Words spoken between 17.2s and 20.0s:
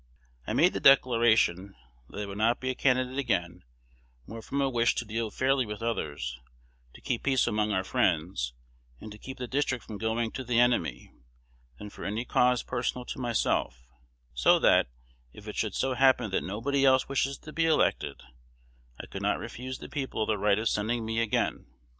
to be elected, I could not refuse the